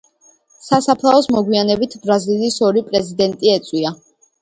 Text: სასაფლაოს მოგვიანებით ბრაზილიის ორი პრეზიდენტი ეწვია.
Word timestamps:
სასაფლაოს 0.67 1.27
მოგვიანებით 1.35 1.99
ბრაზილიის 2.07 2.61
ორი 2.71 2.87
პრეზიდენტი 2.91 3.57
ეწვია. 3.57 3.99